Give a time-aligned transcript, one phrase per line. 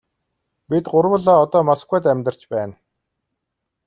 [0.69, 2.75] Бид гурвуулаа одоо Москвад амьдарч байна.